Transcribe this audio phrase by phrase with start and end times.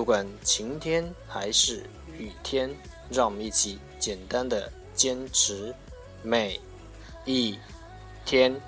[0.00, 1.84] 不管晴天还是
[2.18, 2.70] 雨天，
[3.10, 5.74] 让我们一起简单的坚持
[6.22, 6.60] 每
[7.24, 7.58] 一
[8.24, 8.60] 天。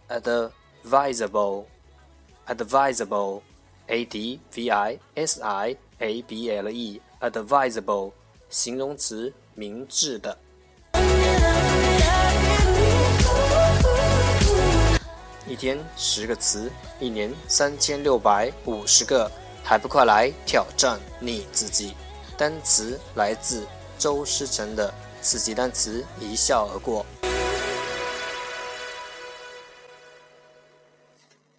[0.09, 1.67] advisable
[2.47, 3.43] advisable
[3.87, 8.13] a d v i s i a b l e advisable
[8.52, 10.38] 形容词，明智的。
[15.48, 16.70] 一天十个词，
[17.00, 19.32] 一年三千六百五十个，
[19.64, 21.94] 还不快来挑战你自己？
[22.38, 23.66] 单词来自
[23.98, 27.06] 周诗成的四级单词，一笑而过。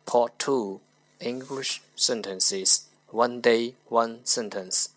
[0.04, 0.80] Part Two
[1.20, 2.80] English Sentences
[3.10, 4.88] One Day One Sentence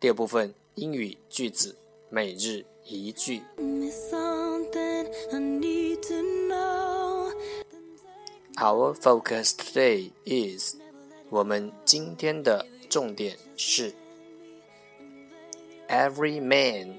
[0.00, 0.54] 第二部分。
[0.75, 1.75] 英语句子
[2.09, 3.41] 每日一句。
[8.55, 10.75] Our focus today is，
[11.29, 13.93] 我们今天的重点是。
[15.87, 16.95] Every man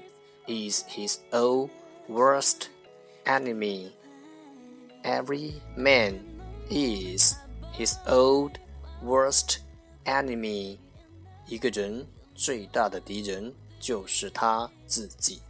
[0.47, 1.69] is his own
[2.07, 2.67] worst
[3.25, 3.91] enemy.
[5.03, 6.21] Every man
[6.69, 7.35] is
[7.77, 8.53] his own
[9.03, 9.59] worst
[10.05, 10.77] enemy.
[11.47, 13.53] 一个人最大的敌人
[13.83, 15.41] 就是他自己。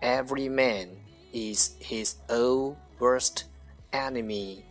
[0.00, 0.88] Every man
[1.32, 3.44] is his own worst
[3.90, 4.62] enemy.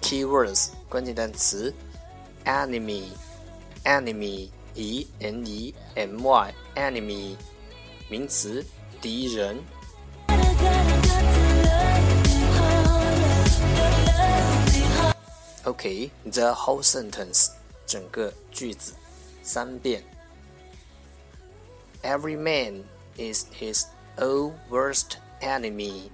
[0.00, 1.72] Keywords 关键单词：
[2.44, 7.36] enemy，enemy e n e m y enemy
[8.08, 8.64] 名词，
[9.00, 9.62] 敌人。
[15.66, 17.50] Okay, the whole sentence，
[17.86, 18.94] 整个句子，
[19.42, 20.02] 三遍。
[22.02, 22.84] Every man
[23.18, 23.84] is his
[24.16, 26.10] own worst enemy.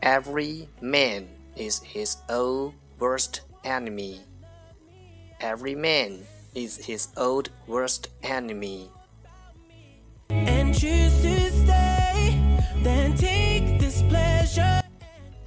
[0.00, 1.26] Every man
[1.56, 4.20] is his own worst enemy.
[5.40, 6.20] Every man
[6.54, 8.88] is his own worst enemy.
[10.28, 12.38] And choose to stay,
[12.84, 14.82] then take this pleasure.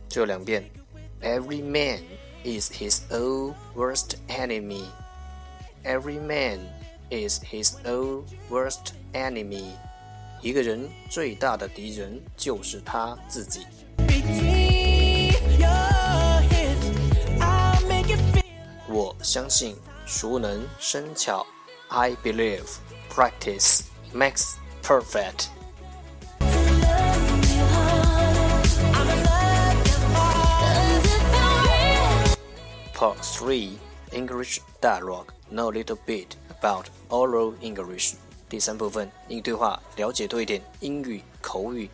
[0.10, 0.70] 这两遍.
[1.22, 2.02] Every man
[2.44, 4.86] is his own worst enemy.
[5.84, 6.60] Every man
[7.10, 9.74] is his own worst enemy.
[10.42, 13.66] 一个人最大的敌人就是他自己。
[18.88, 21.46] 我相信熟能生巧。
[21.90, 22.68] I believe
[23.10, 23.81] practice
[24.14, 25.50] makes perfect.
[33.05, 33.79] Part 3
[34.12, 38.15] English Dialogue Know a little bit about oral English.
[38.49, 41.91] 第三部分英语对话，了解多一点英语口语。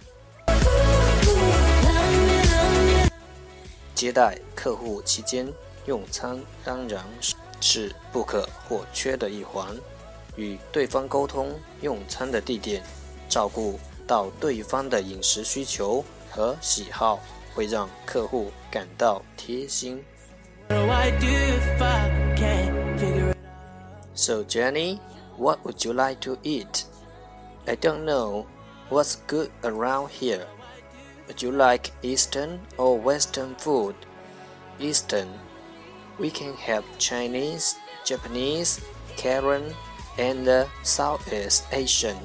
[3.92, 5.52] 接待客户期间
[5.86, 7.04] 用餐当然
[7.60, 9.76] 是不可或缺的一环。
[10.36, 12.84] 与对方沟通用餐的地点，
[13.28, 17.18] 照顾到对方的饮食需求和喜好，
[17.52, 20.04] 会让客户感到贴心。
[24.14, 25.00] So Jenny,
[25.36, 26.84] what would you like to eat?
[27.66, 28.46] I don't know.
[28.88, 30.46] What's good around here?
[31.26, 33.96] Would you like Eastern or Western food?
[34.78, 35.28] Eastern.
[36.18, 37.74] We can have Chinese,
[38.04, 38.80] Japanese,
[39.16, 39.74] Korean,
[40.18, 42.18] and Southeast Asian.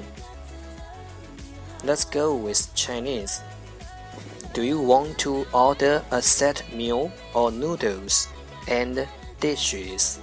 [1.82, 3.40] Let's go with Chinese.
[4.52, 8.28] Do you want to order a set meal or noodles
[8.68, 9.06] and
[9.40, 10.20] dishes?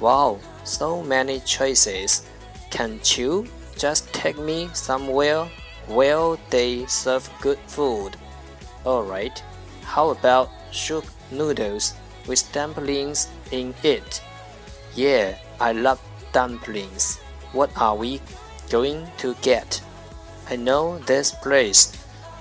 [0.00, 2.26] Wow, so many choices.
[2.70, 5.48] Can't you just take me somewhere
[5.86, 8.16] where they serve good food?
[8.84, 9.42] Alright,
[9.82, 11.94] how about soup noodles
[12.26, 14.22] with dumplings in it?
[14.94, 16.00] Yeah, I love
[16.32, 17.18] dumplings.
[17.52, 18.20] What are we
[18.70, 19.80] going to get?
[20.50, 21.92] I know this place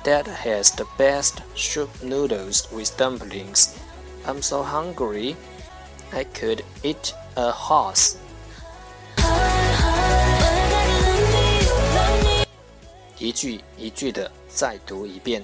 [0.03, 3.79] that has the best soup noodles with dumplings.
[4.26, 5.36] I'm so hungry.
[6.12, 8.16] I could eat a horse.
[13.18, 15.42] 一句一句的再读一遍。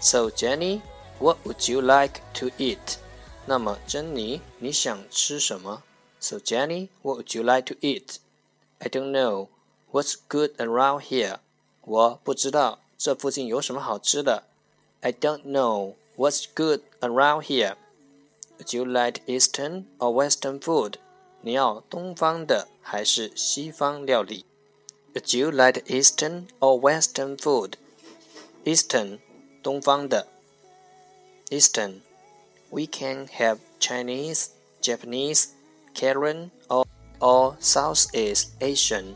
[0.00, 0.80] So Jenny,
[1.18, 2.98] what would you like to eat?
[3.44, 5.82] 那么珍妮，你想吃什么？
[6.20, 8.16] So Jenny, what would you like to eat?
[8.78, 9.48] I don't know.
[9.92, 11.38] What's good around here?
[11.82, 14.44] 我不知道这附近有什么好吃的。
[15.00, 15.94] I don't know.
[16.16, 17.76] What's good around here?
[18.60, 20.94] Would you like Eastern or Western food?
[21.42, 24.44] 你要东方的还是西方料理？
[25.14, 27.74] Would you like Eastern or Western food?
[28.64, 29.18] Eastern，
[29.62, 30.26] 东方的。
[31.50, 32.00] Eastern,
[32.70, 34.48] we can have Chinese,
[34.82, 35.50] Japanese,
[35.94, 36.84] Korean or
[37.20, 39.14] or Southeast Asian.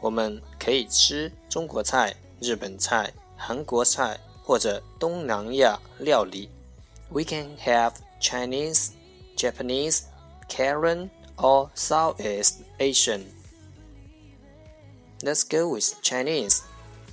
[0.00, 6.48] 我们可以吃中国菜、日本菜、韩国菜或者东南亚料理。
[7.10, 7.92] We can have
[8.25, 8.93] Chinese,
[9.35, 10.07] Japanese,
[10.49, 13.23] Korean, or Southeast Asian.
[15.21, 16.63] Let's go with Chinese.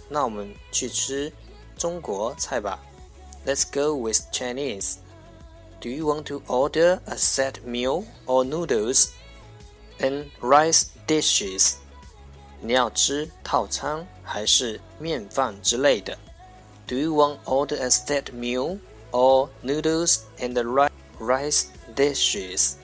[0.09, 1.31] 那我们去吃
[1.77, 2.81] 中国菜吧。
[3.45, 4.97] Let's go with Chinese.
[5.83, 9.11] Do you want to order a set meal or noodles
[9.99, 11.75] and rice dishes?
[12.63, 16.17] 你要吃套餐还是面饭之类的
[16.87, 18.79] ？Do you want order a set meal
[19.11, 20.93] or noodles and rice?
[21.96, 22.78] dishes?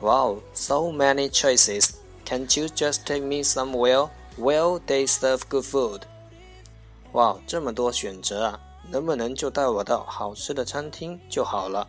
[0.00, 2.00] Wow, so many choices.
[2.24, 6.02] Can't you just take me somewhere where they serve good food?
[7.12, 8.60] 哇，这么多选择啊！
[8.90, 11.88] 能不能就带我到好吃的餐厅就好了？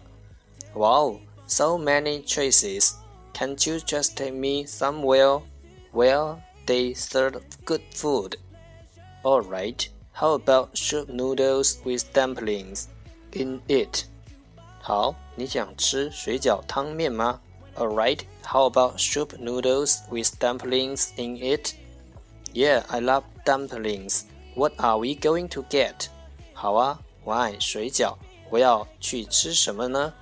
[0.73, 2.93] Wow, so many choices.
[3.33, 5.41] Can't you just take me somewhere
[5.93, 8.37] where they serve good food?
[9.23, 12.87] Alright, how about soup noodles with dumplings
[13.31, 14.05] in it?
[14.83, 17.39] 好，你想吃水饺汤面吗？
[17.75, 21.73] Alright, how about soup noodles with dumplings in it?
[22.53, 24.23] Yeah, I love dumplings.
[24.55, 26.07] What are we going to get?
[26.53, 28.15] 好啊，我爱水饺。
[28.49, 30.13] 我要去吃什么呢？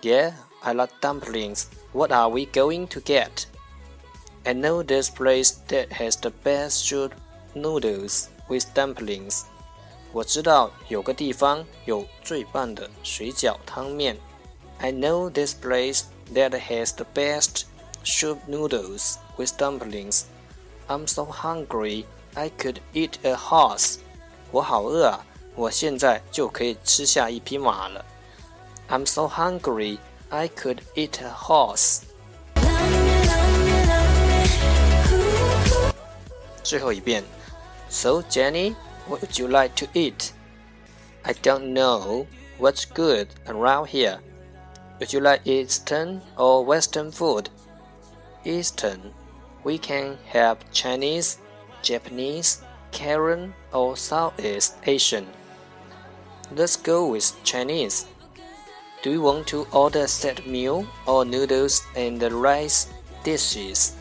[0.00, 1.64] Yeah, I love dumplings.
[1.92, 3.44] What are we going to get?
[4.44, 7.12] I know this place that has the best soup
[7.54, 9.42] noodles with dumplings.
[10.12, 14.16] 我知道有个地方有最棒的水饺汤面。
[14.78, 17.64] I know this place that has the best
[18.04, 20.22] soup noodles with dumplings.
[20.88, 23.98] I'm so hungry I could eat a horse.
[24.52, 25.26] 我好饿啊！
[25.54, 28.04] 我现在就可以吃下一匹马了。
[28.88, 29.98] I'm so hungry,
[30.28, 32.02] I could eat a horse.
[36.62, 37.24] 最后一遍。
[37.88, 38.74] So Jenny,
[39.07, 40.33] what would you like to eat?
[41.23, 42.27] I don't know
[42.57, 44.19] what's good around here.
[44.99, 47.49] Would you like Eastern or Western food?
[48.45, 49.13] Eastern.
[49.63, 51.39] We can have Chinese,
[51.81, 55.27] Japanese, Korean, or Southeast Asian.
[56.51, 58.05] Let's go with Chinese.
[59.01, 62.93] Do you want to order set meal or noodles and rice
[63.23, 63.95] dishes?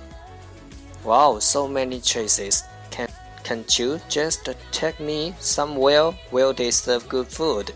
[1.04, 2.64] Wow, so many choices.
[2.90, 3.09] Can
[3.44, 7.73] can't you just take me somewhere where they serve good food?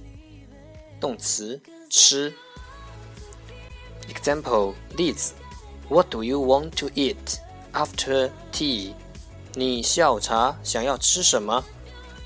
[1.01, 1.61] 动词
[1.91, 2.33] 吃。
[4.09, 5.35] Example 例子
[5.89, 7.41] ：What do you want to eat
[7.73, 8.95] after tea？
[9.55, 11.65] 你下午茶想要吃什么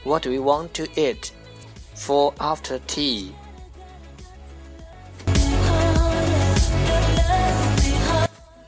[0.04, 1.30] ？What do you want to eat
[1.96, 3.30] for after tea？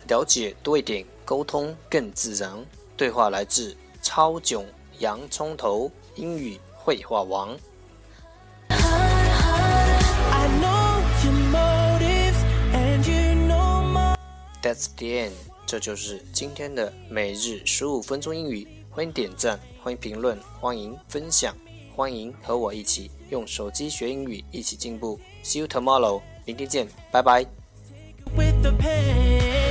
[0.09, 2.51] 了解多一点，沟通更自然。
[2.97, 4.65] 对话来自超囧
[5.01, 7.55] 洋葱头英语绘画王。
[14.63, 15.33] That's the end。
[15.67, 18.67] 这就是今天的每日十五分钟英语。
[18.89, 21.55] 欢迎点赞，欢迎评论，欢迎分享，
[21.95, 25.21] 欢迎和我一起用手机学英语，一起进步。
[25.45, 26.23] See you tomorrow。
[26.47, 27.45] 明天见，拜拜。
[28.35, 29.68] With the pain.